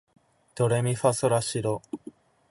[0.55, 1.79] ドレミファソラシド